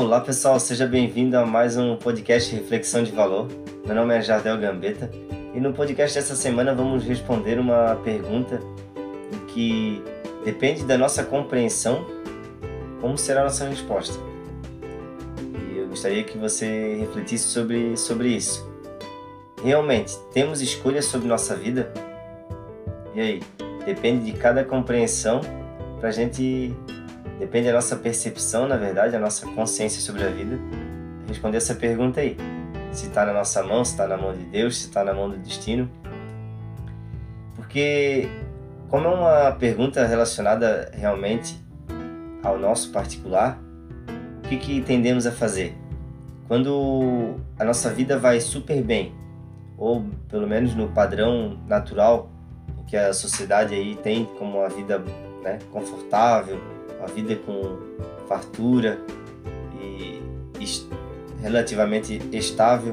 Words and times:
Olá 0.00 0.18
pessoal, 0.18 0.58
seja 0.58 0.86
bem-vindo 0.86 1.36
a 1.36 1.44
mais 1.44 1.76
um 1.76 1.94
podcast 1.94 2.56
Reflexão 2.56 3.02
de 3.02 3.12
Valor. 3.12 3.48
Meu 3.84 3.94
nome 3.94 4.16
é 4.16 4.22
Jardel 4.22 4.56
Gambetta 4.56 5.10
e 5.54 5.60
no 5.60 5.74
podcast 5.74 6.18
dessa 6.18 6.34
semana 6.34 6.74
vamos 6.74 7.04
responder 7.04 7.58
uma 7.58 7.96
pergunta 7.96 8.62
que 9.48 10.02
depende 10.42 10.84
da 10.84 10.96
nossa 10.96 11.22
compreensão 11.22 12.06
como 12.98 13.18
será 13.18 13.42
a 13.42 13.44
nossa 13.44 13.68
resposta. 13.68 14.18
E 15.70 15.76
eu 15.76 15.88
gostaria 15.88 16.24
que 16.24 16.38
você 16.38 16.96
refletisse 16.98 17.48
sobre, 17.48 17.94
sobre 17.94 18.28
isso. 18.28 18.66
Realmente, 19.62 20.16
temos 20.32 20.62
escolhas 20.62 21.04
sobre 21.04 21.28
nossa 21.28 21.54
vida? 21.54 21.92
E 23.14 23.20
aí? 23.20 23.42
Depende 23.84 24.32
de 24.32 24.38
cada 24.38 24.64
compreensão 24.64 25.42
para 26.00 26.08
a 26.08 26.12
gente 26.12 26.74
Depende 27.40 27.68
da 27.68 27.72
nossa 27.72 27.96
percepção, 27.96 28.68
na 28.68 28.76
verdade, 28.76 29.12
da 29.12 29.18
nossa 29.18 29.46
consciência 29.46 30.02
sobre 30.02 30.24
a 30.24 30.28
vida. 30.28 30.58
Responder 31.26 31.56
essa 31.56 31.74
pergunta 31.74 32.20
aí. 32.20 32.36
Se 32.92 33.06
está 33.06 33.24
na 33.24 33.32
nossa 33.32 33.62
mão, 33.62 33.82
se 33.82 33.92
está 33.92 34.06
na 34.06 34.18
mão 34.18 34.36
de 34.36 34.44
Deus, 34.44 34.76
se 34.76 34.88
está 34.88 35.02
na 35.02 35.14
mão 35.14 35.30
do 35.30 35.38
destino. 35.38 35.90
Porque, 37.56 38.28
como 38.90 39.06
é 39.06 39.08
uma 39.08 39.52
pergunta 39.52 40.04
relacionada 40.06 40.90
realmente 40.92 41.58
ao 42.42 42.58
nosso 42.58 42.92
particular, 42.92 43.58
o 44.44 44.48
que, 44.48 44.58
que 44.58 44.82
tendemos 44.82 45.26
a 45.26 45.32
fazer? 45.32 45.74
Quando 46.46 47.36
a 47.58 47.64
nossa 47.64 47.90
vida 47.90 48.18
vai 48.18 48.38
super 48.38 48.82
bem, 48.82 49.14
ou 49.78 50.04
pelo 50.28 50.46
menos 50.46 50.74
no 50.74 50.88
padrão 50.88 51.58
natural 51.66 52.30
que 52.86 52.98
a 52.98 53.14
sociedade 53.14 53.74
aí 53.74 53.94
tem 53.94 54.26
como 54.38 54.58
uma 54.58 54.68
vida 54.68 55.02
né, 55.42 55.58
confortável, 55.70 56.60
a 57.02 57.06
vida 57.06 57.36
com 57.36 57.78
fartura 58.28 59.00
e 59.80 60.20
relativamente 61.40 62.20
estável, 62.32 62.92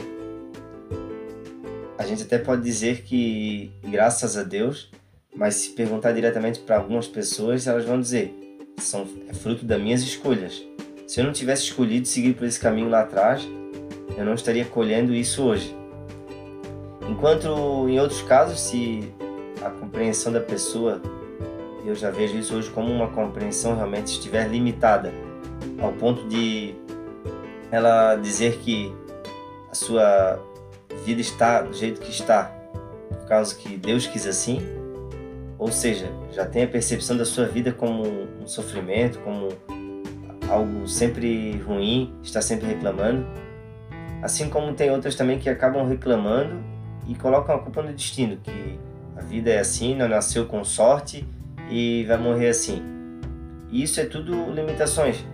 a 1.98 2.04
gente 2.06 2.24
até 2.24 2.38
pode 2.38 2.62
dizer 2.62 3.04
que 3.04 3.72
graças 3.84 4.38
a 4.38 4.44
Deus, 4.44 4.90
mas 5.36 5.56
se 5.56 5.72
perguntar 5.72 6.14
diretamente 6.14 6.60
para 6.60 6.78
algumas 6.78 7.08
pessoas, 7.08 7.68
elas 7.68 7.86
vão 7.86 8.00
dizer: 8.00 8.34
são 8.78 9.08
é 9.28 9.34
fruto 9.34 9.66
das 9.66 9.82
minhas 9.82 10.02
escolhas. 10.02 10.64
Se 11.06 11.20
eu 11.20 11.26
não 11.26 11.34
tivesse 11.34 11.64
escolhido 11.64 12.08
seguir 12.08 12.34
por 12.34 12.46
esse 12.46 12.60
caminho 12.60 12.90
lá 12.90 13.02
atrás, 13.02 13.48
eu 14.18 14.26
não 14.26 14.34
estaria 14.34 14.66
colhendo 14.66 15.14
isso 15.14 15.44
hoje. 15.44 15.76
Enquanto 17.10 17.48
em 17.90 18.00
outros 18.00 18.22
casos, 18.22 18.60
se 18.60 19.12
a 19.62 19.70
compreensão 19.70 20.32
da 20.32 20.42
pessoa 20.42 21.02
eu 21.88 21.96
já 21.96 22.12
vejo 22.12 22.38
isso 22.38 22.54
hoje 22.54 22.70
como 22.70 22.92
uma 22.92 23.08
compreensão 23.08 23.74
realmente 23.74 24.08
estiver 24.08 24.46
limitada 24.50 25.14
ao 25.82 25.94
ponto 25.94 26.28
de 26.28 26.76
ela 27.72 28.16
dizer 28.16 28.58
que 28.58 28.94
a 29.72 29.76
sua 29.76 30.38
vida 31.06 31.22
está 31.22 31.62
do 31.62 31.74
jeito 31.74 32.02
que 32.02 32.12
está 32.12 32.52
por 33.10 33.26
causa 33.26 33.56
que 33.56 33.78
Deus 33.78 34.06
quis 34.06 34.28
assim, 34.28 34.60
ou 35.58 35.72
seja, 35.72 36.12
já 36.34 36.46
tem 36.46 36.64
a 36.64 36.68
percepção 36.68 37.16
da 37.16 37.24
sua 37.24 37.46
vida 37.46 37.72
como 37.72 38.04
um 38.04 38.48
sofrimento, 38.48 39.20
como 39.20 39.50
algo 40.50 40.88
sempre 40.88 41.58
ruim, 41.60 42.14
está 42.22 42.42
sempre 42.42 42.68
reclamando. 42.68 43.26
Assim 44.22 44.50
como 44.50 44.74
tem 44.74 44.92
outras 44.92 45.16
também 45.16 45.40
que 45.40 45.50
acabam 45.50 45.88
reclamando 45.88 46.56
e 47.08 47.16
colocam 47.16 47.56
a 47.56 47.60
culpa 47.60 47.82
no 47.82 47.94
destino, 47.94 48.38
que 48.38 48.80
a 49.16 49.22
vida 49.22 49.50
é 49.50 49.60
assim, 49.60 49.96
não 49.96 50.08
nasceu 50.08 50.46
com 50.46 50.64
sorte 50.64 51.26
e 51.70 52.06
vai 52.06 52.18
morrer 52.18 52.50
assim. 52.50 52.82
E 53.70 53.84
isso 53.84 54.00
é 54.00 54.06
tudo 54.06 54.52
limitações. 54.52 55.26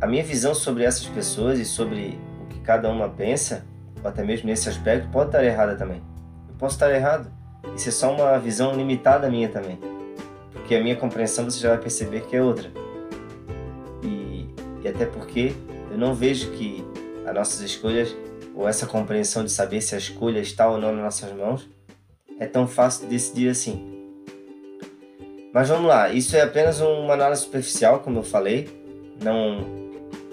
A 0.00 0.06
minha 0.06 0.22
visão 0.22 0.54
sobre 0.54 0.84
essas 0.84 1.06
pessoas 1.06 1.58
e 1.58 1.64
sobre 1.64 2.18
o 2.42 2.46
que 2.46 2.60
cada 2.60 2.90
uma 2.90 3.08
pensa, 3.08 3.64
ou 4.02 4.08
até 4.08 4.22
mesmo 4.22 4.46
nesse 4.46 4.68
aspecto, 4.68 5.08
pode 5.10 5.28
estar 5.28 5.44
errada 5.44 5.76
também. 5.76 6.02
Eu 6.48 6.54
posso 6.58 6.76
estar 6.76 6.92
errado. 6.92 7.32
Isso 7.74 7.88
é 7.88 7.92
só 7.92 8.14
uma 8.14 8.38
visão 8.38 8.74
limitada 8.74 9.30
minha 9.30 9.48
também. 9.48 9.78
Porque 10.52 10.74
a 10.74 10.82
minha 10.82 10.96
compreensão 10.96 11.44
você 11.44 11.60
já 11.60 11.70
vai 11.70 11.78
perceber 11.78 12.22
que 12.22 12.36
é 12.36 12.42
outra. 12.42 12.70
E, 14.02 14.48
e 14.82 14.88
até 14.88 15.06
porque 15.06 15.54
eu 15.90 15.96
não 15.96 16.14
vejo 16.14 16.50
que 16.52 16.84
as 17.24 17.34
nossas 17.34 17.60
escolhas, 17.60 18.14
ou 18.54 18.68
essa 18.68 18.86
compreensão 18.86 19.44
de 19.44 19.50
saber 19.50 19.80
se 19.80 19.94
a 19.94 19.98
escolha 19.98 20.40
está 20.40 20.68
ou 20.68 20.78
não 20.78 20.92
nas 20.92 21.04
nossas 21.04 21.32
mãos, 21.32 21.68
é 22.38 22.46
tão 22.46 22.66
fácil 22.66 23.04
de 23.04 23.10
decidir 23.10 23.48
assim. 23.48 23.95
Mas 25.56 25.70
vamos 25.70 25.86
lá, 25.86 26.10
isso 26.10 26.36
é 26.36 26.42
apenas 26.42 26.82
uma 26.82 27.14
análise 27.14 27.40
superficial, 27.40 28.00
como 28.00 28.18
eu 28.18 28.22
falei. 28.22 28.68
Não, 29.22 29.64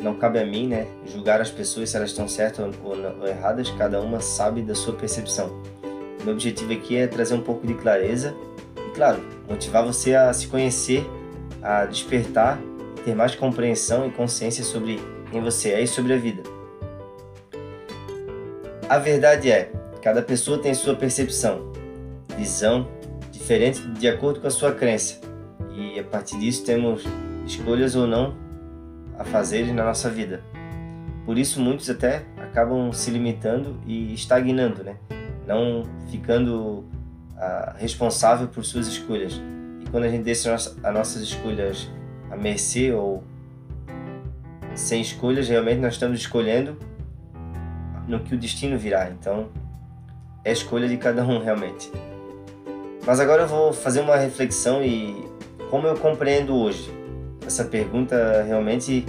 não 0.02 0.16
cabe 0.16 0.38
a 0.38 0.46
mim, 0.46 0.68
né, 0.68 0.86
julgar 1.06 1.40
as 1.40 1.50
pessoas 1.50 1.92
se 1.92 1.96
elas 1.96 2.10
estão 2.10 2.28
certas 2.28 2.76
ou, 2.84 2.94
ou 3.22 3.26
erradas. 3.26 3.70
Cada 3.70 4.02
uma 4.02 4.20
sabe 4.20 4.62
da 4.62 4.76
sua 4.76 4.94
percepção. 4.94 5.64
Meu 6.26 6.34
objetivo 6.34 6.74
aqui 6.74 6.98
é 6.98 7.08
trazer 7.08 7.36
um 7.36 7.42
pouco 7.42 7.66
de 7.66 7.74
clareza 7.74 8.36
e, 8.76 8.94
claro, 8.96 9.24
motivar 9.48 9.86
você 9.86 10.14
a 10.14 10.34
se 10.34 10.48
conhecer, 10.48 11.10
a 11.62 11.86
despertar, 11.86 12.60
ter 13.06 13.16
mais 13.16 13.34
compreensão 13.34 14.06
e 14.06 14.12
consciência 14.12 14.62
sobre 14.62 15.00
quem 15.32 15.40
você 15.40 15.70
é 15.70 15.84
e 15.84 15.88
sobre 15.88 16.12
a 16.12 16.18
vida. 16.18 16.44
A 18.90 19.00
verdade 19.00 19.50
é, 19.50 19.72
cada 20.02 20.22
pessoa 20.22 20.58
tem 20.58 20.74
sua 20.74 20.98
percepção, 20.98 21.72
visão 22.38 22.90
diferente 23.44 23.82
de 23.82 24.08
acordo 24.08 24.40
com 24.40 24.48
a 24.48 24.52
sua 24.52 24.72
crença. 24.72 25.20
E 25.76 26.00
a 26.00 26.04
partir 26.04 26.40
disso 26.40 26.64
temos 26.64 27.04
escolhas 27.46 27.94
ou 27.94 28.08
não 28.08 28.36
a 29.20 29.26
fazer 29.26 29.66
na 29.74 29.84
nossa 29.84 30.10
vida. 30.10 30.42
Por 31.26 31.38
isso 31.38 31.60
muitos 31.60 31.90
até 31.90 32.24
acabam 32.38 32.94
se 32.94 33.12
limitando 33.12 33.78
e 33.86 34.14
estagnando, 34.14 34.82
né? 34.82 34.96
Não 35.46 35.84
ficando 36.10 36.86
ah, 37.38 37.76
responsável 37.78 38.48
por 38.48 38.64
suas 38.64 38.88
escolhas. 38.88 39.42
E 39.82 39.90
quando 39.90 40.06
a 40.06 40.10
gente 40.10 40.24
deixa 40.24 40.54
as 40.54 40.78
nossas 40.94 41.22
escolhas 41.22 41.92
à 42.32 42.38
mercê 42.38 42.94
ou 42.94 43.26
sem 44.74 45.02
escolhas, 45.02 45.50
realmente 45.50 45.82
nós 45.82 45.94
estamos 45.94 46.18
escolhendo 46.18 46.78
no 48.08 48.22
que 48.22 48.36
o 48.36 48.38
destino 48.38 48.78
virá. 48.78 49.10
Então, 49.10 49.50
é 50.46 50.52
escolha 50.54 50.88
de 50.88 50.96
cada 50.96 51.26
um 51.26 51.44
realmente. 51.44 51.92
Mas 53.06 53.20
agora 53.20 53.44
eu 53.44 53.48
vou 53.48 53.74
fazer 53.74 54.00
uma 54.00 54.16
reflexão 54.16 54.84
e 54.84 55.28
como 55.70 55.88
eu 55.88 55.96
compreendo 55.96 56.56
hoje 56.56 56.90
essa 57.46 57.66
pergunta 57.66 58.44
realmente 58.44 59.06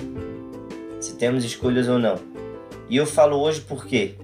se 1.00 1.14
temos 1.14 1.44
escolhas 1.44 1.88
ou 1.88 1.98
não. 1.98 2.18
E 2.88 2.96
eu 2.96 3.06
falo 3.06 3.38
hoje 3.40 3.60
por 3.60 3.86
quê? 3.86 4.16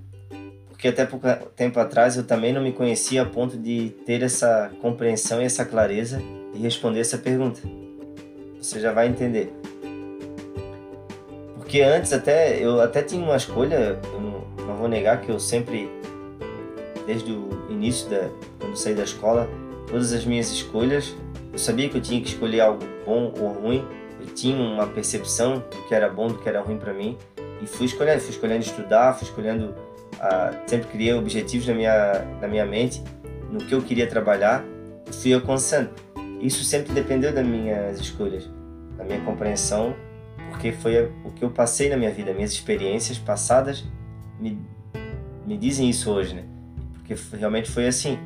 Porque 0.68 0.88
até 0.88 1.04
pouco 1.04 1.26
tempo 1.54 1.78
atrás 1.78 2.16
eu 2.16 2.24
também 2.24 2.52
não 2.52 2.62
me 2.62 2.72
conhecia 2.72 3.22
a 3.22 3.26
ponto 3.26 3.56
de 3.56 3.90
ter 4.04 4.22
essa 4.22 4.70
compreensão 4.80 5.40
e 5.40 5.44
essa 5.44 5.64
clareza 5.64 6.20
e 6.54 6.58
responder 6.58 7.00
essa 7.00 7.18
pergunta. 7.18 7.60
Você 8.60 8.80
já 8.80 8.92
vai 8.92 9.06
entender. 9.06 9.52
Porque 11.56 11.82
antes 11.82 12.12
até 12.12 12.58
eu 12.58 12.80
até 12.80 13.02
tinha 13.02 13.22
uma 13.22 13.36
escolha, 13.36 13.98
eu 14.12 14.20
não, 14.20 14.66
não 14.66 14.76
vou 14.76 14.88
negar 14.88 15.20
que 15.20 15.30
eu 15.30 15.38
sempre 15.38 15.88
desde 17.06 17.32
o 17.32 17.48
início 17.68 18.08
da 18.08 18.28
quando 18.58 18.76
saí 18.76 18.94
da 18.94 19.04
escola 19.04 19.48
todas 19.86 20.12
as 20.12 20.24
minhas 20.24 20.50
escolhas. 20.50 21.14
Eu 21.52 21.58
sabia 21.58 21.88
que 21.88 21.96
eu 21.96 22.00
tinha 22.00 22.20
que 22.20 22.28
escolher 22.28 22.60
algo 22.60 22.84
bom 23.04 23.32
ou 23.38 23.52
ruim. 23.52 23.84
Eu 24.20 24.26
tinha 24.34 24.56
uma 24.56 24.86
percepção 24.86 25.58
do 25.58 25.88
que 25.88 25.94
era 25.94 26.08
bom, 26.08 26.28
do 26.28 26.38
que 26.38 26.48
era 26.48 26.60
ruim 26.60 26.78
para 26.78 26.92
mim 26.92 27.16
e 27.62 27.66
fui 27.66 27.86
escolhendo, 27.86 28.20
fui 28.20 28.30
escolhendo 28.30 28.64
estudar, 28.64 29.14
fui 29.14 29.28
escolhendo, 29.28 29.74
uh, 30.14 30.56
sempre 30.66 30.88
criei 30.88 31.12
objetivos 31.12 31.66
na 31.66 31.74
minha 31.74 32.24
na 32.40 32.48
minha 32.48 32.64
mente, 32.64 33.02
no 33.50 33.58
que 33.58 33.74
eu 33.74 33.82
queria 33.82 34.06
trabalhar 34.06 34.64
e 35.08 35.12
fui 35.12 35.32
alcançando. 35.32 35.90
Isso 36.40 36.64
sempre 36.64 36.92
dependeu 36.92 37.32
das 37.32 37.46
minhas 37.46 38.00
escolhas, 38.00 38.48
da 38.96 39.04
minha 39.04 39.20
compreensão, 39.20 39.94
porque 40.50 40.72
foi 40.72 41.10
o 41.24 41.30
que 41.30 41.44
eu 41.44 41.50
passei 41.50 41.90
na 41.90 41.96
minha 41.96 42.10
vida, 42.10 42.32
minhas 42.32 42.52
experiências 42.52 43.18
passadas 43.18 43.84
me, 44.38 44.58
me 45.46 45.58
dizem 45.58 45.90
isso 45.90 46.10
hoje, 46.10 46.34
né? 46.34 46.44
Porque 47.10 47.36
realmente 47.36 47.68
foi 47.68 47.88
assim. 47.88 48.18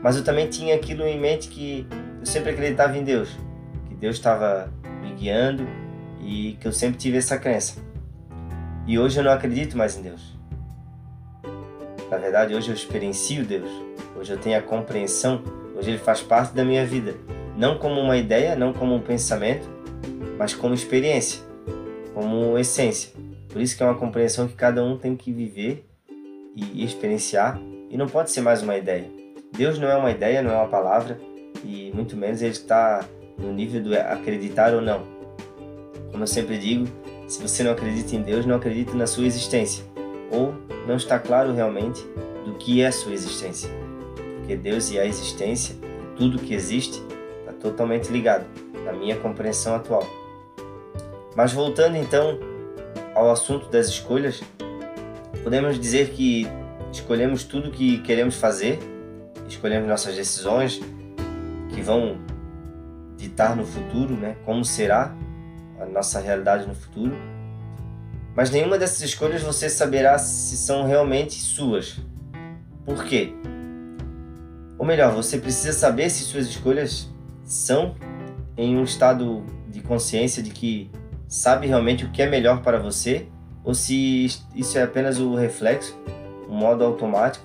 Mas 0.00 0.16
eu 0.16 0.22
também 0.22 0.48
tinha 0.48 0.76
aquilo 0.76 1.04
em 1.04 1.18
mente 1.18 1.48
que 1.48 1.86
eu 2.20 2.26
sempre 2.26 2.50
acreditava 2.50 2.96
em 2.96 3.02
Deus, 3.02 3.36
que 3.88 3.94
Deus 3.94 4.16
estava 4.16 4.72
me 5.00 5.12
guiando 5.14 5.66
e 6.20 6.56
que 6.60 6.68
eu 6.68 6.72
sempre 6.72 6.98
tive 6.98 7.18
essa 7.18 7.36
crença. 7.36 7.80
E 8.86 8.98
hoje 8.98 9.18
eu 9.18 9.24
não 9.24 9.32
acredito 9.32 9.76
mais 9.76 9.96
em 9.96 10.02
Deus. 10.02 10.36
Na 12.10 12.16
verdade, 12.16 12.54
hoje 12.54 12.68
eu 12.68 12.74
experiencio 12.74 13.44
Deus. 13.44 13.70
Hoje 14.16 14.32
eu 14.32 14.38
tenho 14.38 14.58
a 14.58 14.62
compreensão. 14.62 15.42
Hoje 15.76 15.90
Ele 15.90 15.98
faz 15.98 16.20
parte 16.20 16.54
da 16.54 16.64
minha 16.64 16.84
vida. 16.84 17.14
Não 17.56 17.78
como 17.78 18.00
uma 18.00 18.16
ideia, 18.16 18.54
não 18.54 18.72
como 18.72 18.94
um 18.94 19.00
pensamento, 19.00 19.68
mas 20.38 20.54
como 20.54 20.74
experiência, 20.74 21.40
como 22.12 22.58
essência. 22.58 23.12
Por 23.48 23.60
isso 23.60 23.76
que 23.76 23.82
é 23.82 23.86
uma 23.86 23.94
compreensão 23.94 24.46
que 24.46 24.54
cada 24.54 24.84
um 24.84 24.96
tem 24.96 25.16
que 25.16 25.32
viver 25.32 25.86
e 26.54 26.84
experienciar 26.84 27.58
e 27.92 27.96
não 27.98 28.08
pode 28.08 28.30
ser 28.30 28.40
mais 28.40 28.62
uma 28.62 28.76
ideia. 28.76 29.04
Deus 29.54 29.78
não 29.78 29.86
é 29.86 29.94
uma 29.94 30.10
ideia, 30.10 30.42
não 30.42 30.50
é 30.50 30.56
uma 30.56 30.68
palavra, 30.68 31.20
e 31.62 31.92
muito 31.94 32.16
menos 32.16 32.40
ele 32.40 32.52
está 32.52 33.04
no 33.38 33.52
nível 33.52 33.82
do 33.82 33.94
acreditar 33.94 34.72
ou 34.72 34.80
não. 34.80 35.02
Como 36.10 36.22
eu 36.22 36.26
sempre 36.26 36.56
digo, 36.58 36.88
Se 37.32 37.40
você 37.40 37.62
não 37.62 37.72
acredita 37.72 38.14
em 38.14 38.20
Deus, 38.20 38.44
não 38.44 38.56
acredita 38.56 38.92
na 38.94 39.06
sua 39.06 39.24
existência, 39.24 39.82
ou 40.30 40.52
não 40.86 40.96
está 40.96 41.18
claro 41.18 41.54
realmente 41.54 42.06
do 42.44 42.54
que 42.58 42.82
é 42.82 42.90
sua 42.90 43.14
existência. 43.14 43.70
Porque 44.36 44.54
Deus 44.54 44.90
e 44.90 44.98
a 44.98 45.06
existência, 45.06 45.74
tudo 46.14 46.38
que 46.38 46.52
existe, 46.52 47.02
está 47.40 47.54
totalmente 47.54 48.12
ligado, 48.12 48.44
na 48.84 48.92
minha 48.92 49.16
compreensão 49.16 49.74
atual. 49.74 50.06
Mas 51.34 51.54
voltando 51.54 51.96
então 51.96 52.38
ao 53.14 53.30
assunto 53.30 53.70
das 53.70 53.86
escolhas, 53.86 54.42
podemos 55.42 55.80
dizer 55.80 56.10
que 56.10 56.46
escolhemos 56.92 57.44
tudo 57.44 57.70
que 57.70 57.98
queremos 57.98 58.36
fazer, 58.36 58.78
escolhemos 59.48 59.88
nossas 59.88 60.14
decisões 60.14 60.80
que 61.74 61.80
vão 61.80 62.18
ditar 63.16 63.56
no 63.56 63.64
futuro, 63.64 64.14
né, 64.14 64.36
como 64.44 64.64
será 64.64 65.14
a 65.80 65.86
nossa 65.86 66.20
realidade 66.20 66.66
no 66.66 66.74
futuro. 66.74 67.16
Mas 68.34 68.50
nenhuma 68.50 68.78
dessas 68.78 69.02
escolhas 69.02 69.42
você 69.42 69.68
saberá 69.68 70.18
se 70.18 70.56
são 70.56 70.86
realmente 70.86 71.34
suas. 71.34 71.98
Por 72.84 73.04
quê? 73.04 73.32
Ou 74.78 74.86
melhor, 74.86 75.12
você 75.12 75.38
precisa 75.38 75.72
saber 75.72 76.10
se 76.10 76.24
suas 76.24 76.46
escolhas 76.46 77.08
são 77.44 77.94
em 78.56 78.76
um 78.76 78.84
estado 78.84 79.44
de 79.68 79.80
consciência 79.80 80.42
de 80.42 80.50
que 80.50 80.90
sabe 81.28 81.66
realmente 81.66 82.04
o 82.04 82.10
que 82.10 82.22
é 82.22 82.28
melhor 82.28 82.62
para 82.62 82.78
você 82.78 83.26
ou 83.64 83.74
se 83.74 84.26
isso 84.54 84.78
é 84.78 84.82
apenas 84.82 85.18
o 85.18 85.34
reflexo, 85.34 85.96
um 86.52 86.54
modo 86.54 86.84
automático 86.84 87.44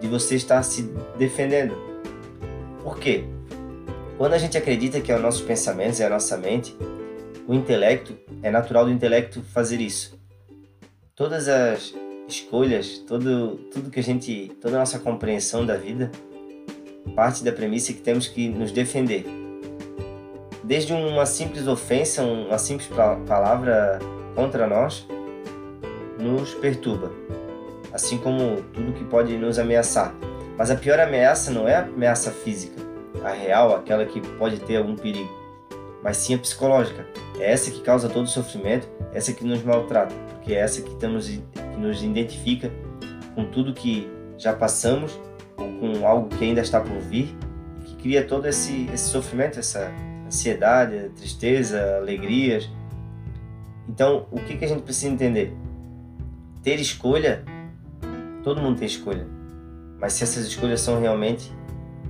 de 0.00 0.08
você 0.08 0.36
estar 0.36 0.62
se 0.62 0.82
defendendo. 1.18 1.76
Por 2.82 2.98
quê? 2.98 3.24
Quando 4.16 4.32
a 4.32 4.38
gente 4.38 4.56
acredita 4.56 5.00
que 5.00 5.12
é 5.12 5.16
os 5.16 5.20
nossos 5.20 5.42
pensamentos, 5.42 6.00
é 6.00 6.06
a 6.06 6.10
nossa 6.10 6.36
mente, 6.38 6.74
o 7.46 7.52
intelecto, 7.52 8.16
é 8.42 8.50
natural 8.50 8.86
do 8.86 8.90
intelecto 8.90 9.42
fazer 9.42 9.80
isso. 9.80 10.18
Todas 11.14 11.46
as 11.46 11.94
escolhas, 12.26 12.98
todo, 13.06 13.56
tudo 13.72 13.90
que 13.90 14.00
a 14.00 14.02
gente, 14.02 14.50
toda 14.60 14.76
a 14.76 14.80
nossa 14.80 14.98
compreensão 14.98 15.66
da 15.66 15.76
vida 15.76 16.10
parte 17.14 17.42
da 17.42 17.52
premissa 17.52 17.92
que 17.92 18.00
temos 18.00 18.28
que 18.28 18.48
nos 18.48 18.70
defender. 18.70 19.26
Desde 20.62 20.92
uma 20.92 21.26
simples 21.26 21.66
ofensa, 21.66 22.22
uma 22.22 22.58
simples 22.58 22.88
palavra 23.26 23.98
contra 24.34 24.66
nós, 24.66 25.06
nos 26.18 26.54
perturba, 26.54 27.10
assim 27.98 28.16
como 28.16 28.62
tudo 28.72 28.92
que 28.92 29.02
pode 29.04 29.36
nos 29.36 29.58
ameaçar. 29.58 30.14
Mas 30.56 30.70
a 30.70 30.76
pior 30.76 31.00
ameaça 31.00 31.50
não 31.50 31.66
é 31.66 31.74
a 31.74 31.82
ameaça 31.82 32.30
física, 32.30 32.80
a 33.24 33.30
real, 33.30 33.74
aquela 33.74 34.06
que 34.06 34.20
pode 34.20 34.60
ter 34.60 34.76
algum 34.76 34.94
perigo, 34.94 35.28
mas 36.02 36.16
sim 36.16 36.34
a 36.34 36.38
psicológica. 36.38 37.04
É 37.40 37.52
essa 37.52 37.70
que 37.70 37.80
causa 37.80 38.08
todo 38.08 38.24
o 38.24 38.28
sofrimento, 38.28 38.88
essa 39.12 39.32
que 39.32 39.44
nos 39.44 39.62
maltrata, 39.64 40.14
porque 40.30 40.54
é 40.54 40.58
essa 40.58 40.80
que, 40.80 40.90
estamos, 40.90 41.26
que 41.28 41.76
nos 41.76 42.02
identifica 42.02 42.70
com 43.34 43.44
tudo 43.46 43.74
que 43.74 44.08
já 44.36 44.52
passamos 44.52 45.20
ou 45.56 45.66
com 45.80 46.06
algo 46.06 46.28
que 46.28 46.44
ainda 46.44 46.60
está 46.60 46.80
por 46.80 46.98
vir 46.98 47.36
que 47.84 47.96
cria 47.96 48.24
todo 48.24 48.46
esse, 48.46 48.88
esse 48.92 49.08
sofrimento, 49.08 49.58
essa 49.58 49.92
ansiedade, 50.26 51.10
tristeza, 51.16 51.96
alegrias. 51.96 52.70
Então, 53.88 54.26
o 54.30 54.38
que, 54.40 54.56
que 54.56 54.64
a 54.64 54.68
gente 54.68 54.82
precisa 54.82 55.12
entender? 55.12 55.52
Ter 56.62 56.78
escolha, 56.78 57.44
todo 58.48 58.62
mundo 58.62 58.78
tem 58.78 58.86
escolha, 58.86 59.26
mas 60.00 60.14
se 60.14 60.24
essas 60.24 60.46
escolhas 60.46 60.80
são 60.80 60.98
realmente 60.98 61.52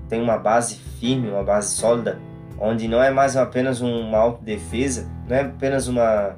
tem 0.08 0.23
uma 0.23 0.38
base 0.38 0.76
firme, 1.00 1.29
uma 1.29 1.43
base 1.43 1.75
sólida, 1.75 2.20
onde 2.61 2.87
não 2.87 3.02
é 3.02 3.11
mais 3.11 3.37
apenas 3.37 3.81
uma 3.81 4.17
autodefesa, 4.17 5.11
não 5.29 5.37
é 5.37 5.40
apenas 5.40 5.88
uma, 5.88 6.37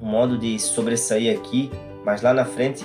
um 0.00 0.06
modo 0.06 0.36
de 0.36 0.58
sobressair 0.58 1.34
aqui, 1.34 1.70
mas 2.04 2.20
lá 2.20 2.34
na 2.34 2.44
frente 2.44 2.84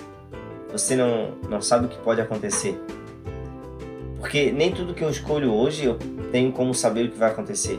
você 0.71 0.95
não, 0.95 1.35
não 1.49 1.61
sabe 1.61 1.87
o 1.87 1.89
que 1.89 1.97
pode 1.97 2.21
acontecer. 2.21 2.81
Porque 4.17 4.53
nem 4.53 4.71
tudo 4.71 4.93
que 4.93 5.03
eu 5.03 5.09
escolho 5.09 5.51
hoje 5.51 5.83
eu 5.83 5.97
tenho 6.31 6.53
como 6.53 6.73
saber 6.73 7.07
o 7.07 7.11
que 7.11 7.17
vai 7.17 7.29
acontecer. 7.29 7.77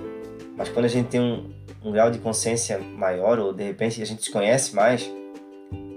Mas 0.58 0.68
quando 0.68 0.84
a 0.84 0.88
gente 0.88 1.08
tem 1.08 1.20
um, 1.20 1.50
um 1.82 1.90
grau 1.90 2.10
de 2.10 2.18
consciência 2.18 2.78
maior, 2.78 3.38
ou 3.38 3.54
de 3.54 3.64
repente 3.64 4.02
a 4.02 4.06
gente 4.06 4.22
se 4.22 4.30
conhece 4.30 4.76
mais, 4.76 5.10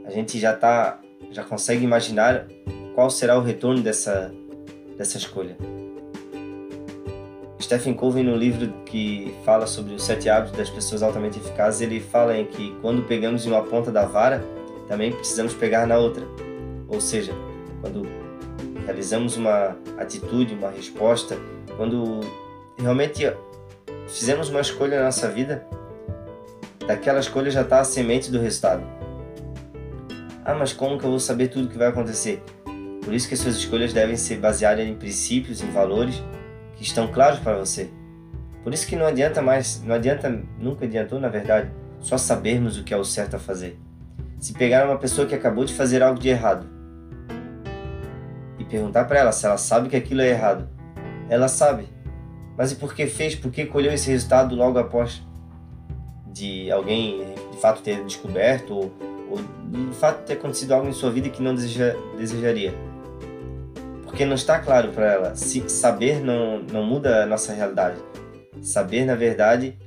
a 0.06 0.10
gente 0.10 0.40
já 0.40 0.54
tá, 0.56 1.00
já 1.31 1.44
consegue 1.44 1.84
imaginar 1.84 2.48
qual 2.96 3.10
será 3.10 3.38
o 3.38 3.42
retorno 3.42 3.81
dessa, 3.81 4.31
dessa 4.98 5.18
escolha. 5.18 5.58
Stephen 7.62 7.94
Covey, 7.94 8.24
no 8.24 8.36
livro 8.36 8.74
que 8.86 9.34
fala 9.46 9.68
sobre 9.68 9.94
os 9.94 10.04
sete 10.04 10.28
hábitos 10.28 10.58
das 10.58 10.70
pessoas 10.70 11.04
altamente 11.04 11.38
eficazes, 11.38 11.81
ele 11.81 12.00
fala 12.00 12.36
em 12.36 12.46
que 12.46 12.76
quando 12.81 13.04
pegamos 13.04 13.46
em 13.46 13.50
uma 13.50 13.62
ponta 13.62 13.92
da 13.92 14.06
vara, 14.06 14.44
também 14.88 15.12
precisamos 15.12 15.54
pegar 15.54 15.86
na 15.86 15.98
outra. 15.98 16.24
Ou 16.88 17.00
seja, 17.00 17.31
quando 17.80 18.08
realizamos 18.86 19.38
uma 19.38 19.78
atitude, 20.00 20.56
uma 20.56 20.72
resposta, 20.72 21.38
quando 21.78 22.22
realmente 22.76 23.31
fizemos 24.08 24.50
uma 24.50 24.62
escolha 24.62 24.98
na 24.98 25.06
nossa 25.06 25.30
vida, 25.30 25.64
daquela 26.88 27.20
escolha 27.20 27.52
já 27.52 27.62
está 27.62 27.81
a 27.81 27.84
semente 27.84 28.31
do 28.31 28.40
resultado. 28.40 28.81
Ah, 30.50 30.56
mas 30.56 30.74
como 30.74 30.98
que 30.98 31.06
eu 31.06 31.12
vou 31.12 31.19
saber 31.19 31.50
tudo 31.50 31.68
o 31.68 31.69
que 31.69 31.78
vai 31.78 31.90
acontecer? 31.90 32.42
Por 33.06 33.13
isso 33.13 33.28
que 33.28 33.36
as 33.36 33.40
suas 33.40 33.56
escolhas 33.56 33.94
devem 33.94 34.16
ser 34.16 34.38
baseadas 34.40 34.84
em 34.84 34.96
princípios, 34.96 35.62
em 35.62 35.69
valores 35.69 36.24
que 36.75 36.81
estão 36.81 37.07
claros 37.07 37.38
para 37.38 37.56
você. 37.56 37.92
Por 38.63 38.74
isso 38.74 38.88
que 38.88 38.96
não 38.96 39.06
adianta 39.06 39.44
mais, 39.44 39.84
não 39.84 39.94
adianta, 39.94 40.42
nunca 40.57 40.86
adiantou 40.86 41.19
na 41.19 41.28
verdade, 41.28 41.69
só 42.00 42.18
sabermos 42.18 42.80
o 42.80 42.84
que 42.84 42.92
é 42.92 42.98
o 42.98 43.04
certo 43.04 43.36
a 43.36 43.40
fazer. 43.40 43.80
Se 44.40 44.51
pegar 44.54 44.88
uma 44.88 44.98
pessoa 44.98 45.28
que 45.28 45.36
acabou 45.36 45.66
de 45.66 45.74
fazer 45.75 46.01
algo 46.01 46.19
de 46.19 46.30
errado 46.30 46.66
e 48.57 48.66
perguntar 48.66 49.06
para 49.06 49.19
ela 49.19 49.31
se 49.31 49.45
ela 49.45 49.57
sabe 49.57 49.88
que 49.88 49.95
aquilo 49.95 50.22
é 50.22 50.30
errado, 50.30 50.68
ela 51.30 51.48
sabe. 51.48 51.88
Mas 52.57 52.72
e 52.72 52.75
por 52.75 52.95
que 52.95 53.06
fez? 53.06 53.36
Por 53.36 53.52
que 53.52 53.68
colheu 53.68 53.94
esse 53.94 54.10
resultado 54.10 54.56
logo 54.56 54.80
após 54.80 55.22
de 56.25 56.72
alguém 56.72 57.36
de 57.52 57.57
fato 57.62 57.84
ter 57.84 58.04
descoberto 58.04 58.74
ou, 58.74 59.09
ou 59.30 59.38
de 59.38 59.96
fato 59.96 60.26
ter 60.26 60.34
acontecido 60.34 60.74
algo 60.74 60.88
em 60.88 60.94
sua 60.94 61.12
vida 61.12 61.30
que 61.30 61.42
não 61.42 61.54
deseja, 61.54 61.96
desejaria? 62.18 62.74
Porque 64.04 64.26
não 64.26 64.36
está 64.36 64.60
claro 64.60 64.92
para 64.92 65.06
ela. 65.06 65.36
Se 65.36 65.70
saber 65.70 66.20
não, 66.22 66.59
não 66.59 66.83
muda 66.83 67.24
a 67.24 67.26
nossa 67.26 67.54
realidade. 67.54 67.98
Saber, 68.62 69.06
na 69.06 69.16
verdade, 69.16 69.78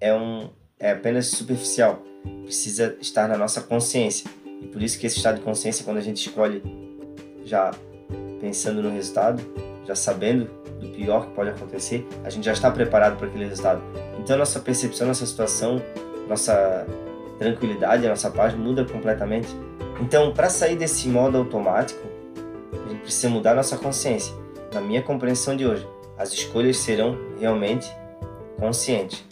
é, 0.00 0.14
um, 0.14 0.48
é 0.78 0.92
apenas 0.92 1.26
superficial. 1.26 2.02
Precisa 2.44 2.96
estar 3.00 3.28
na 3.28 3.36
nossa 3.36 3.60
consciência. 3.60 4.30
E 4.60 4.66
por 4.66 4.80
isso 4.80 4.98
que 4.98 5.06
esse 5.06 5.16
estado 5.16 5.36
de 5.36 5.42
consciência, 5.42 5.84
quando 5.84 5.98
a 5.98 6.02
gente 6.02 6.28
escolhe 6.28 6.62
já 7.44 7.72
pensando 8.40 8.82
no 8.82 8.90
resultado, 8.90 9.42
já 9.86 9.94
sabendo 9.94 10.48
do 10.80 10.88
pior 10.88 11.26
que 11.26 11.34
pode 11.34 11.50
acontecer, 11.50 12.06
a 12.24 12.30
gente 12.30 12.44
já 12.44 12.52
está 12.52 12.70
preparado 12.70 13.16
para 13.16 13.26
aquele 13.26 13.46
resultado. 13.46 13.82
Então 14.18 14.36
nossa 14.36 14.60
percepção, 14.60 15.06
nossa 15.08 15.26
situação, 15.26 15.82
nossa 16.28 16.86
tranquilidade, 17.42 18.06
a 18.06 18.10
nossa 18.10 18.30
paz 18.30 18.54
muda 18.54 18.84
completamente. 18.84 19.48
Então, 20.00 20.32
para 20.32 20.48
sair 20.48 20.76
desse 20.76 21.08
modo 21.08 21.36
automático, 21.38 22.00
a 22.72 22.88
gente 22.88 23.02
precisa 23.02 23.28
mudar 23.28 23.54
nossa 23.54 23.76
consciência. 23.76 24.34
Na 24.72 24.80
minha 24.80 25.02
compreensão 25.02 25.56
de 25.56 25.66
hoje, 25.66 25.86
as 26.16 26.32
escolhas 26.32 26.76
serão 26.78 27.18
realmente 27.38 27.90
conscientes. 28.58 29.24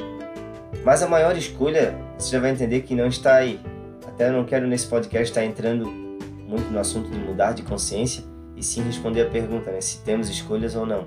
Mas 0.84 1.02
a 1.02 1.08
maior 1.08 1.36
escolha, 1.36 1.94
você 2.18 2.32
já 2.32 2.40
vai 2.40 2.50
entender 2.50 2.82
que 2.82 2.94
não 2.94 3.06
está 3.06 3.34
aí. 3.34 3.60
Até 4.06 4.28
eu 4.28 4.32
não 4.32 4.44
quero 4.44 4.66
nesse 4.66 4.86
podcast 4.86 5.30
estar 5.30 5.44
entrando 5.44 5.86
muito 5.86 6.70
no 6.70 6.78
assunto 6.78 7.08
de 7.10 7.18
mudar 7.18 7.52
de 7.52 7.62
consciência 7.62 8.24
e 8.56 8.62
sim 8.62 8.82
responder 8.82 9.22
a 9.22 9.30
pergunta, 9.30 9.70
né, 9.70 9.80
se 9.80 10.02
temos 10.02 10.28
escolhas 10.28 10.74
ou 10.74 10.84
não, 10.84 11.06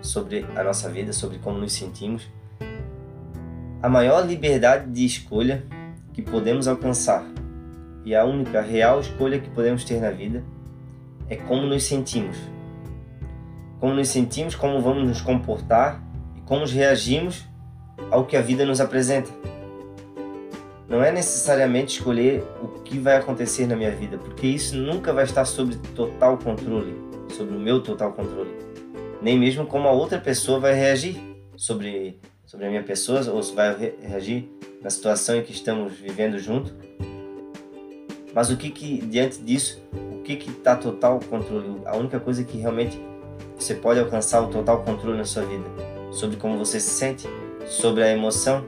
sobre 0.00 0.44
a 0.56 0.64
nossa 0.64 0.88
vida, 0.88 1.12
sobre 1.12 1.38
como 1.38 1.58
nos 1.58 1.72
sentimos. 1.72 2.28
A 3.80 3.88
maior 3.88 4.26
liberdade 4.26 4.90
de 4.90 5.04
escolha 5.04 5.64
que 6.18 6.22
podemos 6.22 6.66
alcançar 6.66 7.24
e 8.04 8.12
a 8.12 8.24
única 8.24 8.60
real 8.60 8.98
escolha 8.98 9.38
que 9.38 9.48
podemos 9.50 9.84
ter 9.84 10.00
na 10.00 10.10
vida 10.10 10.42
é 11.28 11.36
como 11.36 11.62
nos 11.64 11.84
sentimos. 11.84 12.36
Como 13.78 13.94
nos 13.94 14.08
sentimos, 14.08 14.56
como 14.56 14.80
vamos 14.80 15.06
nos 15.06 15.20
comportar 15.20 16.02
e 16.36 16.40
como 16.40 16.66
reagimos 16.66 17.46
ao 18.10 18.26
que 18.26 18.36
a 18.36 18.40
vida 18.40 18.66
nos 18.66 18.80
apresenta. 18.80 19.30
Não 20.88 21.04
é 21.04 21.12
necessariamente 21.12 21.98
escolher 21.98 22.42
o 22.60 22.66
que 22.80 22.98
vai 22.98 23.14
acontecer 23.14 23.68
na 23.68 23.76
minha 23.76 23.92
vida, 23.92 24.18
porque 24.18 24.48
isso 24.48 24.76
nunca 24.76 25.12
vai 25.12 25.22
estar 25.22 25.44
sob 25.44 25.76
total 25.94 26.36
controle, 26.36 26.96
sobre 27.28 27.54
o 27.54 27.60
meu 27.60 27.80
total 27.80 28.10
controle. 28.10 28.50
Nem 29.22 29.38
mesmo 29.38 29.64
como 29.66 29.86
a 29.86 29.92
outra 29.92 30.18
pessoa 30.18 30.58
vai 30.58 30.74
reagir 30.74 31.16
sobre, 31.54 32.18
sobre 32.48 32.66
a 32.66 32.68
minha 32.68 32.82
pessoa, 32.82 33.20
ou 33.30 33.40
se 33.40 33.54
vai 33.54 33.94
reagir 34.00 34.50
na 34.82 34.90
situação 34.90 35.36
em 35.36 35.42
que 35.42 35.52
estamos 35.52 35.92
vivendo 35.92 36.36
junto. 36.40 36.74
Mas 38.34 38.50
o 38.50 38.56
que 38.56 38.70
que 38.70 38.98
diante 39.06 39.40
disso 39.40 39.80
que 40.28 40.36
que 40.36 40.50
está 40.50 40.76
total 40.76 41.18
controle? 41.30 41.80
A 41.86 41.96
única 41.96 42.20
coisa 42.20 42.44
que 42.44 42.58
realmente 42.58 43.00
você 43.56 43.74
pode 43.74 43.98
alcançar 43.98 44.42
o 44.42 44.48
total 44.48 44.82
controle 44.82 45.16
na 45.16 45.24
sua 45.24 45.42
vida 45.42 45.64
sobre 46.10 46.36
como 46.36 46.58
você 46.58 46.78
se 46.78 46.90
sente, 46.90 47.26
sobre 47.66 48.02
a 48.02 48.10
emoção, 48.10 48.66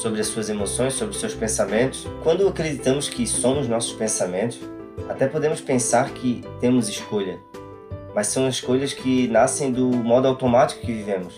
sobre 0.00 0.20
as 0.20 0.28
suas 0.28 0.48
emoções, 0.48 0.94
sobre 0.94 1.12
os 1.12 1.20
seus 1.20 1.34
pensamentos. 1.34 2.06
Quando 2.22 2.46
acreditamos 2.46 3.08
que 3.08 3.26
somos 3.26 3.66
nossos 3.66 3.92
pensamentos, 3.94 4.60
até 5.08 5.26
podemos 5.26 5.60
pensar 5.60 6.10
que 6.10 6.42
temos 6.60 6.88
escolha, 6.88 7.38
mas 8.14 8.28
são 8.28 8.48
escolhas 8.48 8.92
que 8.92 9.26
nascem 9.26 9.72
do 9.72 9.86
modo 9.86 10.28
automático 10.28 10.82
que 10.82 10.92
vivemos. 10.92 11.34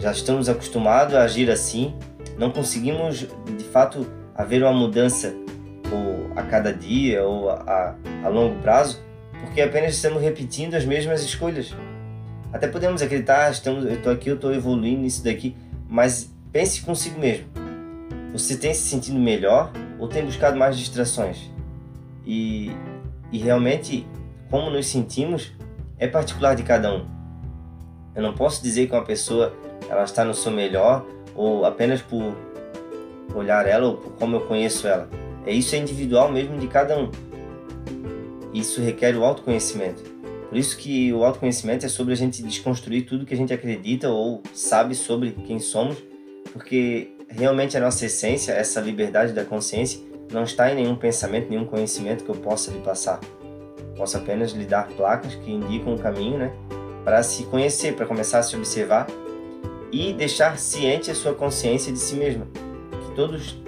Já 0.00 0.12
estamos 0.12 0.48
acostumados 0.48 1.14
a 1.14 1.22
agir 1.22 1.50
assim, 1.50 1.94
não 2.38 2.50
conseguimos 2.50 3.18
de 3.18 3.64
fato 3.64 4.06
haver 4.34 4.62
uma 4.62 4.72
mudança 4.72 5.34
ou 5.92 6.32
a 6.34 6.42
cada 6.42 6.72
dia 6.72 7.22
ou 7.22 7.50
a, 7.50 7.94
a 8.24 8.28
longo 8.28 8.58
prazo, 8.62 8.98
porque 9.40 9.60
apenas 9.60 9.94
estamos 9.94 10.22
repetindo 10.22 10.74
as 10.74 10.86
mesmas 10.86 11.22
escolhas. 11.22 11.76
Até 12.50 12.66
podemos 12.66 13.02
acreditar, 13.02 13.50
estamos, 13.50 13.84
eu 13.84 13.92
estou 13.92 14.10
aqui, 14.10 14.30
eu 14.30 14.36
estou 14.36 14.54
evoluindo 14.54 15.02
nisso 15.02 15.22
daqui, 15.22 15.54
mas 15.86 16.32
pense 16.50 16.80
consigo 16.80 17.20
mesmo. 17.20 17.44
Você 18.32 18.56
tem 18.56 18.72
se 18.72 18.88
sentido 18.88 19.18
melhor 19.18 19.70
ou 19.98 20.08
tem 20.08 20.24
buscado 20.24 20.56
mais 20.56 20.78
distrações? 20.78 21.50
E, 22.24 22.70
e 23.30 23.38
realmente, 23.38 24.06
como 24.48 24.70
nos 24.70 24.86
sentimos 24.86 25.52
é 25.98 26.06
particular 26.06 26.56
de 26.56 26.62
cada 26.62 26.90
um. 26.90 27.06
Eu 28.14 28.22
não 28.22 28.32
posso 28.32 28.62
dizer 28.62 28.86
que 28.86 28.94
uma 28.94 29.04
pessoa 29.04 29.54
ela 29.90 30.04
está 30.04 30.24
no 30.24 30.32
seu 30.32 30.52
melhor 30.52 31.04
ou 31.34 31.64
apenas 31.66 32.00
por 32.00 32.32
olhar 33.34 33.66
ela 33.66 33.88
ou 33.88 33.96
por 33.96 34.12
como 34.12 34.36
eu 34.36 34.40
conheço 34.42 34.86
ela. 34.86 35.10
É 35.44 35.52
isso 35.52 35.74
é 35.74 35.78
individual 35.78 36.30
mesmo 36.30 36.56
de 36.58 36.68
cada 36.68 36.96
um. 36.96 37.10
Isso 38.54 38.80
requer 38.80 39.16
o 39.16 39.24
autoconhecimento. 39.24 40.02
Por 40.48 40.56
isso 40.56 40.76
que 40.76 41.12
o 41.12 41.24
autoconhecimento 41.24 41.84
é 41.84 41.88
sobre 41.88 42.12
a 42.12 42.16
gente 42.16 42.42
desconstruir 42.42 43.04
tudo 43.04 43.26
que 43.26 43.34
a 43.34 43.36
gente 43.36 43.52
acredita 43.52 44.08
ou 44.08 44.42
sabe 44.52 44.94
sobre 44.94 45.32
quem 45.46 45.58
somos, 45.58 45.96
porque 46.52 47.12
realmente 47.28 47.76
a 47.76 47.80
nossa 47.80 48.06
essência, 48.06 48.52
essa 48.52 48.80
liberdade 48.80 49.32
da 49.32 49.44
consciência, 49.44 50.00
não 50.32 50.44
está 50.44 50.70
em 50.70 50.76
nenhum 50.76 50.96
pensamento, 50.96 51.50
nenhum 51.50 51.64
conhecimento 51.64 52.24
que 52.24 52.30
eu 52.30 52.36
possa 52.36 52.70
lhe 52.70 52.80
passar. 52.80 53.20
Posso 53.96 54.16
apenas 54.16 54.52
lhe 54.52 54.64
dar 54.64 54.88
placas 54.88 55.34
que 55.36 55.50
indicam 55.50 55.94
o 55.94 55.98
caminho, 55.98 56.38
né, 56.38 56.52
para 57.04 57.22
se 57.22 57.44
conhecer, 57.44 57.94
para 57.94 58.06
começar 58.06 58.40
a 58.40 58.42
se 58.42 58.56
observar 58.56 59.06
e 59.92 60.12
deixar 60.12 60.58
ciente 60.58 61.10
a 61.10 61.14
sua 61.14 61.34
consciência 61.34 61.92
de 61.92 61.98
si 61.98 62.14
mesma. 62.14 62.46
Que 62.90 63.14
todos 63.14 63.60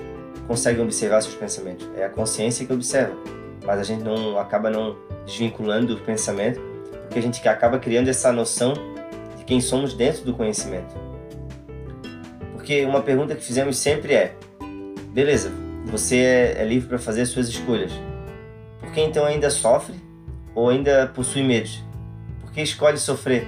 conseguem 0.47 0.83
observar 0.83 1.23
seus 1.23 1.35
pensamentos. 1.35 1.89
É 1.97 2.05
a 2.05 2.09
consciência 2.09 2.67
que 2.67 2.73
observa, 2.73 3.15
mas 3.65 3.79
a 3.81 3.83
gente 3.83 4.03
não 4.03 4.39
acaba 4.39 4.71
não 4.71 4.97
desvinculando 5.25 5.95
o 5.95 6.01
pensamento, 6.01 6.61
porque 7.03 7.19
a 7.19 7.23
gente 7.23 7.47
acaba 7.49 7.79
criando 7.79 8.09
essa 8.09 8.33
noção 8.33 8.75
de 9.37 9.45
quem 9.45 9.61
somos 9.61 9.95
dentro 9.95 10.25
do 10.25 10.35
conhecimento. 10.35 10.95
Porque 12.53 12.85
uma 12.85 13.03
pergunta 13.03 13.35
que 13.35 13.43
fizemos 13.43 13.77
sempre 13.77 14.15
é: 14.15 14.37
beleza, 15.13 15.51
você 15.87 16.19
é, 16.19 16.63
é 16.63 16.65
livre 16.65 16.89
para 16.89 16.99
fazer 16.99 17.23
as 17.23 17.29
suas 17.29 17.49
escolhas. 17.49 17.93
Por 18.81 18.93
que 18.93 19.01
então 19.01 19.25
ainda 19.25 19.51
sofre 19.51 19.95
ou 20.55 20.69
ainda 20.69 21.07
possui 21.09 21.43
medos? 21.43 21.83
Por 22.41 22.53
que 22.53 22.61
escolhe 22.61 22.99
sofrer? 22.99 23.47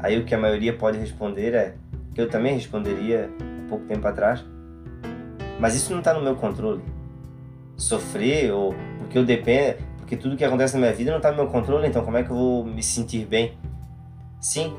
Aí 0.00 0.18
o 0.18 0.24
que 0.24 0.34
a 0.34 0.38
maioria 0.38 0.72
pode 0.72 0.98
responder 0.98 1.54
é 1.54 1.74
eu 2.20 2.28
também 2.28 2.54
responderia 2.54 3.30
há 3.64 3.68
pouco 3.68 3.84
tempo 3.86 4.06
atrás. 4.06 4.44
Mas 5.58 5.74
isso 5.74 5.92
não 5.92 6.00
está 6.00 6.12
no 6.12 6.22
meu 6.22 6.36
controle. 6.36 6.82
Sofrer 7.76 8.52
ou 8.52 8.74
porque 8.98 9.18
eu 9.18 9.24
dependo, 9.24 9.78
porque 9.98 10.16
tudo 10.16 10.36
que 10.36 10.44
acontece 10.44 10.74
na 10.74 10.80
minha 10.80 10.92
vida 10.92 11.10
não 11.10 11.18
está 11.18 11.30
no 11.30 11.36
meu 11.36 11.46
controle, 11.46 11.86
então 11.86 12.04
como 12.04 12.16
é 12.16 12.22
que 12.22 12.30
eu 12.30 12.36
vou 12.36 12.64
me 12.64 12.82
sentir 12.82 13.26
bem? 13.26 13.56
Sim, 14.40 14.74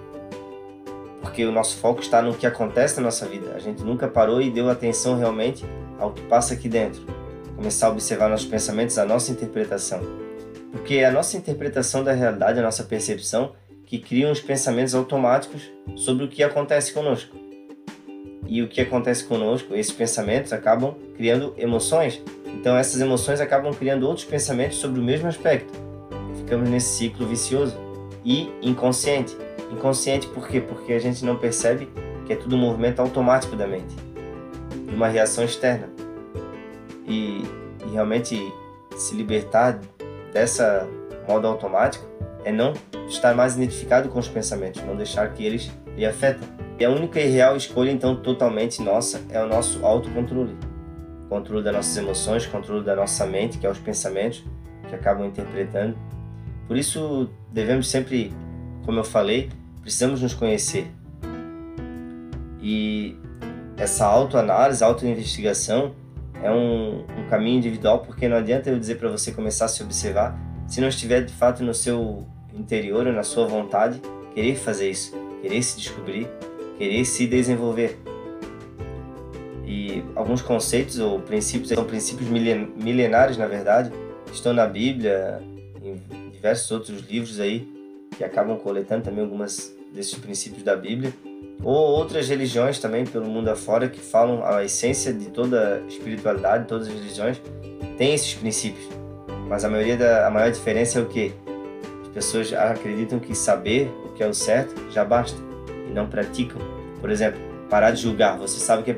porque 1.23 1.45
o 1.45 1.51
nosso 1.51 1.77
foco 1.77 2.01
está 2.01 2.21
no 2.21 2.33
que 2.33 2.45
acontece 2.45 2.97
na 2.97 3.03
nossa 3.03 3.25
vida. 3.25 3.53
A 3.55 3.59
gente 3.59 3.81
nunca 3.81 4.07
parou 4.07 4.41
e 4.41 4.51
deu 4.51 4.69
atenção 4.69 5.17
realmente 5.17 5.65
ao 5.97 6.11
que 6.11 6.21
passa 6.23 6.53
aqui 6.53 6.67
dentro. 6.67 7.01
Começar 7.55 7.87
a 7.87 7.89
observar 7.91 8.29
nossos 8.29 8.45
pensamentos, 8.45 8.97
a 8.97 9.05
nossa 9.05 9.31
interpretação. 9.31 10.01
Porque 10.71 10.99
a 10.99 11.11
nossa 11.11 11.37
interpretação 11.37 12.03
da 12.03 12.11
realidade, 12.11 12.59
a 12.59 12.61
nossa 12.61 12.83
percepção, 12.83 13.53
que 13.93 13.99
criam 13.99 14.31
os 14.31 14.41
pensamentos 14.41 14.95
automáticos 14.95 15.71
sobre 15.95 16.25
o 16.25 16.27
que 16.27 16.41
acontece 16.41 16.91
conosco. 16.91 17.37
E 18.47 18.59
o 18.63 18.67
que 18.67 18.81
acontece 18.81 19.23
conosco, 19.23 19.75
esses 19.75 19.93
pensamentos 19.93 20.51
acabam 20.51 20.95
criando 21.15 21.53
emoções. 21.59 22.19
Então 22.47 22.75
essas 22.75 22.99
emoções 22.99 23.39
acabam 23.39 23.71
criando 23.71 24.07
outros 24.07 24.25
pensamentos 24.25 24.79
sobre 24.79 24.99
o 24.99 25.03
mesmo 25.03 25.27
aspecto. 25.27 25.71
Ficamos 26.39 26.67
nesse 26.69 26.97
ciclo 26.97 27.27
vicioso 27.27 27.77
e 28.25 28.49
inconsciente 28.63 29.37
Inconsciente 29.71 30.25
por 30.25 30.47
quê? 30.47 30.59
Porque 30.59 30.93
a 30.93 30.99
gente 30.99 31.23
não 31.23 31.35
percebe 31.35 31.87
que 32.25 32.33
é 32.33 32.35
tudo 32.35 32.55
um 32.55 32.59
movimento 32.59 32.99
automático 32.99 33.55
da 33.55 33.67
mente, 33.67 33.95
de 34.87 34.95
uma 34.95 35.07
reação 35.07 35.43
externa. 35.43 35.87
E, 37.07 37.43
e 37.85 37.91
realmente 37.91 38.51
se 38.97 39.13
libertar 39.13 39.79
dessa 40.33 40.89
modo 41.27 41.45
automático 41.47 42.12
é 42.43 42.51
não 42.51 42.73
estar 43.07 43.33
mais 43.33 43.55
identificado 43.55 44.09
com 44.09 44.19
os 44.19 44.27
pensamentos, 44.27 44.81
não 44.83 44.95
deixar 44.95 45.31
que 45.33 45.45
eles 45.45 45.71
lhe 45.95 46.05
afetem. 46.05 46.47
E 46.79 46.85
a 46.85 46.89
única 46.89 47.19
e 47.19 47.29
real 47.29 47.55
escolha, 47.55 47.91
então, 47.91 48.15
totalmente 48.15 48.81
nossa, 48.81 49.21
é 49.29 49.41
o 49.41 49.47
nosso 49.47 49.85
autocontrole. 49.85 50.55
Controle 51.29 51.63
das 51.63 51.73
nossas 51.73 51.97
emoções, 51.97 52.45
controle 52.45 52.83
da 52.83 52.95
nossa 52.95 53.25
mente, 53.25 53.57
que 53.57 53.65
é 53.65 53.69
os 53.69 53.79
pensamentos 53.79 54.43
que 54.87 54.95
acabam 54.95 55.25
interpretando. 55.25 55.97
Por 56.67 56.77
isso, 56.77 57.29
devemos 57.51 57.89
sempre, 57.89 58.33
como 58.85 58.99
eu 58.99 59.03
falei, 59.03 59.49
precisamos 59.81 60.21
nos 60.21 60.33
conhecer. 60.33 60.91
E 62.61 63.17
essa 63.77 64.05
autoanálise, 64.05 64.83
autoinvestigação 64.83 65.93
é 66.41 66.51
um, 66.51 67.05
um 67.17 67.29
caminho 67.29 67.57
individual, 67.57 67.99
porque 67.99 68.27
não 68.27 68.37
adianta 68.37 68.69
eu 68.69 68.79
dizer 68.79 68.95
para 68.95 69.09
você 69.09 69.31
começar 69.31 69.65
a 69.65 69.67
se 69.67 69.83
observar 69.83 70.37
se 70.73 70.81
não 70.81 70.87
estiver 70.87 71.23
de 71.23 71.31
fato 71.31 71.63
no 71.63 71.71
seu 71.71 72.25
interior 72.51 73.05
ou 73.05 73.13
na 73.13 73.21
sua 73.21 73.45
vontade 73.45 74.01
querer 74.33 74.55
fazer 74.55 74.89
isso, 74.89 75.13
querer 75.39 75.61
se 75.61 75.77
descobrir, 75.77 76.27
querer 76.79 77.05
se 77.05 77.27
desenvolver. 77.27 77.95
E 79.67 80.03
alguns 80.15 80.41
conceitos 80.41 80.97
ou 80.97 81.19
princípios 81.19 81.69
são 81.69 81.85
princípios 81.85 82.27
milenares, 82.27 83.37
na 83.37 83.45
verdade, 83.45 83.91
estão 84.33 84.51
na 84.51 84.65
Bíblia, 84.65 85.43
em 85.79 86.31
diversos 86.31 86.71
outros 86.71 87.01
livros 87.01 87.39
aí 87.39 87.71
que 88.17 88.23
acabam 88.23 88.57
coletando 88.57 89.03
também 89.03 89.23
algumas 89.23 89.77
desses 89.93 90.15
princípios 90.15 90.63
da 90.63 90.75
Bíblia, 90.75 91.13
ou 91.61 91.75
outras 91.75 92.27
religiões 92.27 92.79
também 92.79 93.05
pelo 93.05 93.27
mundo 93.27 93.47
afora 93.47 93.87
que 93.87 93.99
falam 93.99 94.43
a 94.43 94.63
essência 94.63 95.13
de 95.13 95.27
toda 95.27 95.83
espiritualidade, 95.87 96.67
todas 96.67 96.87
as 96.87 96.93
religiões 96.95 97.39
têm 97.95 98.15
esses 98.15 98.33
princípios. 98.33 99.02
Mas 99.53 99.63
a 99.63 99.69
maioria 99.69 99.95
da 99.95 100.25
a 100.25 100.31
maior 100.31 100.51
diferença 100.51 100.97
é 100.97 101.01
o 101.03 101.05
que 101.05 101.31
as 102.01 102.07
pessoas 102.07 102.51
acreditam 102.53 103.19
que 103.19 103.35
saber 103.35 103.87
o 104.03 104.09
que 104.09 104.23
é 104.23 104.27
o 104.27 104.33
certo 104.33 104.73
já 104.89 105.05
basta 105.05 105.39
e 105.87 105.93
não 105.93 106.07
praticam. 106.07 106.59
Por 106.99 107.11
exemplo, 107.11 107.39
parar 107.69 107.91
de 107.91 108.01
julgar. 108.01 108.35
Você 108.39 108.59
sabe 108.59 108.81
que, 108.81 108.89
é, 108.89 108.97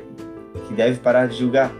que 0.66 0.72
deve 0.72 0.98
parar 0.98 1.28
de 1.28 1.36
julgar, 1.36 1.70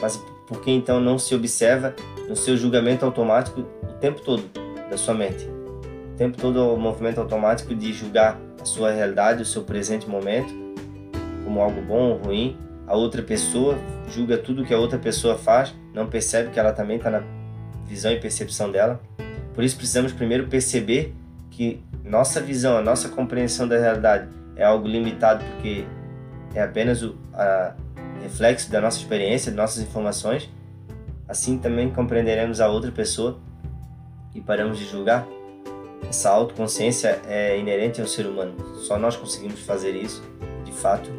mas 0.00 0.16
por 0.46 0.60
que 0.60 0.70
então 0.70 1.00
não 1.00 1.18
se 1.18 1.34
observa 1.34 1.92
no 2.28 2.36
seu 2.36 2.56
julgamento 2.56 3.04
automático 3.04 3.62
o 3.82 3.92
tempo 3.94 4.20
todo 4.20 4.44
da 4.88 4.96
sua 4.96 5.14
mente? 5.14 5.50
tempo 6.16 6.36
todo 6.36 6.72
o 6.72 6.76
movimento 6.76 7.20
automático 7.20 7.74
de 7.74 7.92
julgar 7.92 8.38
a 8.60 8.64
sua 8.64 8.92
realidade, 8.92 9.42
o 9.42 9.44
seu 9.44 9.62
presente 9.62 10.08
momento, 10.08 10.54
como 11.44 11.60
algo 11.60 11.80
bom 11.80 12.10
ou 12.10 12.16
ruim. 12.18 12.56
A 12.86 12.96
outra 12.96 13.22
pessoa 13.22 13.76
julga 14.08 14.38
tudo 14.38 14.64
que 14.64 14.72
a 14.72 14.78
outra 14.78 15.00
pessoa 15.00 15.36
faz, 15.36 15.74
não 15.92 16.06
percebe 16.06 16.50
que 16.50 16.60
ela 16.60 16.72
também 16.72 16.96
está 16.96 17.10
na 17.10 17.37
visão 17.88 18.12
e 18.12 18.20
percepção 18.20 18.70
dela. 18.70 19.00
Por 19.54 19.64
isso 19.64 19.76
precisamos 19.76 20.12
primeiro 20.12 20.46
perceber 20.46 21.14
que 21.50 21.82
nossa 22.04 22.40
visão, 22.40 22.76
a 22.76 22.82
nossa 22.82 23.08
compreensão 23.08 23.66
da 23.66 23.78
realidade 23.78 24.28
é 24.54 24.64
algo 24.64 24.86
limitado 24.86 25.44
porque 25.44 25.84
é 26.54 26.62
apenas 26.62 27.02
o 27.02 27.16
reflexo 28.22 28.70
da 28.70 28.80
nossa 28.80 28.98
experiência, 28.98 29.50
de 29.50 29.56
nossas 29.56 29.82
informações. 29.82 30.48
Assim 31.26 31.58
também 31.58 31.90
compreenderemos 31.90 32.60
a 32.60 32.68
outra 32.68 32.92
pessoa 32.92 33.38
e 34.34 34.40
paramos 34.40 34.78
de 34.78 34.86
julgar. 34.86 35.26
Essa 36.08 36.30
autoconsciência 36.30 37.20
é 37.26 37.58
inerente 37.58 38.00
ao 38.00 38.06
ser 38.06 38.26
humano. 38.26 38.54
Só 38.76 38.98
nós 38.98 39.16
conseguimos 39.16 39.60
fazer 39.60 39.94
isso, 39.94 40.22
de 40.64 40.72
fato, 40.72 41.10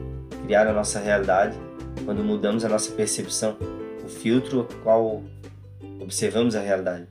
criar 0.45 0.65
a 0.67 0.73
nossa 0.73 0.99
realidade 0.99 1.55
quando 2.05 2.23
mudamos 2.23 2.63
a 2.65 2.69
nossa 2.69 2.91
percepção, 2.91 3.57
o 4.03 4.07
filtro 4.07 4.61
ao 4.61 4.65
qual 4.83 5.23
observamos 5.99 6.55
a 6.55 6.61
realidade. 6.61 7.07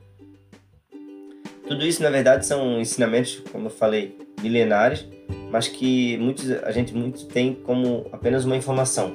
Tudo 1.67 1.85
isso, 1.85 2.01
na 2.01 2.09
verdade, 2.09 2.45
são 2.45 2.79
ensinamentos, 2.79 3.43
como 3.51 3.67
eu 3.67 3.69
falei, 3.69 4.17
milenares, 4.41 5.05
mas 5.51 5.67
que 5.67 6.17
muitos, 6.17 6.51
a 6.63 6.71
gente 6.71 6.93
muito 6.93 7.25
tem 7.25 7.53
como 7.53 8.07
apenas 8.11 8.45
uma 8.45 8.55
informação. 8.55 9.13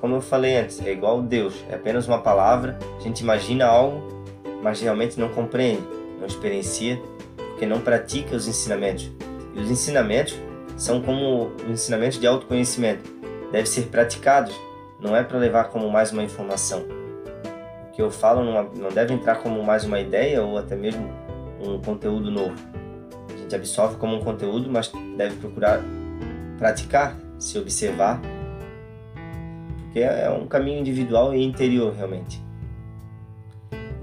Como 0.00 0.16
eu 0.16 0.20
falei 0.20 0.56
antes, 0.56 0.80
é 0.84 0.92
igual 0.92 1.22
Deus, 1.22 1.54
é 1.70 1.74
apenas 1.74 2.06
uma 2.06 2.20
palavra, 2.20 2.78
a 2.98 3.02
gente 3.02 3.20
imagina 3.20 3.66
algo, 3.66 4.24
mas 4.62 4.80
realmente 4.80 5.18
não 5.18 5.28
compreende, 5.30 5.82
não 6.18 6.26
experiencia 6.26 7.00
porque 7.36 7.66
não 7.66 7.80
pratica 7.80 8.36
os 8.36 8.46
ensinamentos. 8.46 9.10
E 9.54 9.60
os 9.60 9.70
ensinamentos 9.70 10.34
são 10.76 11.00
como 11.00 11.52
os 11.64 11.70
ensinamentos 11.70 12.20
de 12.20 12.26
autoconhecimento, 12.26 13.10
devem 13.50 13.66
ser 13.66 13.86
praticados 13.86 14.54
não 15.00 15.14
é 15.14 15.22
para 15.22 15.38
levar 15.38 15.64
como 15.64 15.90
mais 15.90 16.12
uma 16.12 16.22
informação. 16.22 17.03
Que 17.94 18.02
eu 18.02 18.10
falo 18.10 18.44
não, 18.44 18.72
não 18.74 18.88
deve 18.90 19.14
entrar 19.14 19.36
como 19.36 19.62
mais 19.62 19.84
uma 19.84 20.00
ideia 20.00 20.42
ou 20.42 20.58
até 20.58 20.74
mesmo 20.74 21.08
um 21.60 21.80
conteúdo 21.80 22.30
novo. 22.30 22.54
A 23.32 23.36
gente 23.36 23.54
absorve 23.54 23.96
como 23.96 24.16
um 24.16 24.20
conteúdo, 24.20 24.68
mas 24.70 24.90
deve 25.16 25.36
procurar 25.36 25.80
praticar, 26.58 27.16
se 27.38 27.58
observar, 27.58 28.20
porque 29.84 30.00
é 30.00 30.30
um 30.30 30.46
caminho 30.46 30.80
individual 30.80 31.34
e 31.34 31.42
interior 31.42 31.94
realmente. 31.94 32.42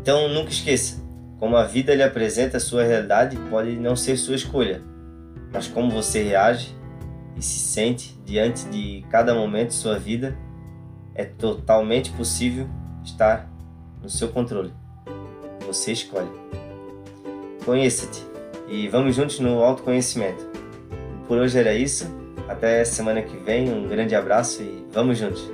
Então 0.01 0.29
nunca 0.29 0.49
esqueça, 0.49 1.03
como 1.37 1.57
a 1.57 1.63
vida 1.63 1.93
lhe 1.93 2.03
apresenta 2.03 2.57
a 2.57 2.59
sua 2.59 2.83
realidade 2.83 3.37
pode 3.49 3.75
não 3.77 3.95
ser 3.95 4.15
sua 4.15 4.35
escolha, 4.35 4.81
mas 5.51 5.67
como 5.67 5.91
você 5.91 6.23
reage 6.23 6.75
e 7.35 7.41
se 7.41 7.59
sente 7.59 8.17
diante 8.25 8.65
de 8.69 9.05
cada 9.09 9.33
momento 9.33 9.69
de 9.69 9.75
sua 9.75 9.97
vida 9.97 10.37
é 11.13 11.25
totalmente 11.25 12.11
possível 12.11 12.67
estar 13.03 13.50
no 14.01 14.09
seu 14.09 14.29
controle. 14.29 14.73
Você 15.67 15.91
escolhe. 15.91 16.29
Conheça-te 17.65 18.25
e 18.67 18.87
vamos 18.87 19.15
juntos 19.15 19.39
no 19.39 19.63
autoconhecimento. 19.63 20.45
Por 21.27 21.37
hoje 21.37 21.57
era 21.59 21.73
isso. 21.73 22.05
Até 22.47 22.83
semana 22.83 23.21
que 23.21 23.37
vem. 23.37 23.69
Um 23.71 23.87
grande 23.87 24.15
abraço 24.15 24.61
e 24.61 24.85
vamos 24.91 25.17
juntos. 25.17 25.49